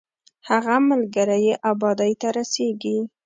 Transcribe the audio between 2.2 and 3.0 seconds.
ته رسېږي.